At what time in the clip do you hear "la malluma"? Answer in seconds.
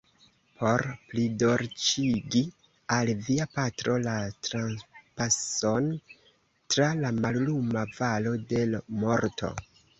7.05-7.89